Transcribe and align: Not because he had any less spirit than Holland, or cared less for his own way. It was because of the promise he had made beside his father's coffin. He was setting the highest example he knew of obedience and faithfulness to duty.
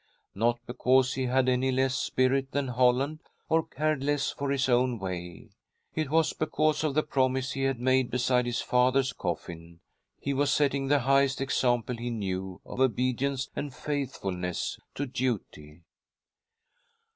Not 0.33 0.57
because 0.65 1.13
he 1.13 1.27
had 1.27 1.47
any 1.47 1.71
less 1.71 1.93
spirit 1.93 2.53
than 2.53 2.69
Holland, 2.69 3.19
or 3.49 3.61
cared 3.61 4.03
less 4.03 4.31
for 4.31 4.49
his 4.49 4.67
own 4.67 4.97
way. 4.97 5.51
It 5.93 6.09
was 6.09 6.33
because 6.33 6.83
of 6.83 6.95
the 6.95 7.03
promise 7.03 7.51
he 7.51 7.61
had 7.65 7.79
made 7.79 8.09
beside 8.09 8.47
his 8.47 8.61
father's 8.61 9.13
coffin. 9.13 9.79
He 10.19 10.33
was 10.33 10.51
setting 10.51 10.87
the 10.87 11.01
highest 11.01 11.39
example 11.39 11.97
he 11.97 12.09
knew 12.09 12.59
of 12.65 12.79
obedience 12.79 13.51
and 13.55 13.71
faithfulness 13.75 14.79
to 14.95 15.05
duty. 15.05 15.83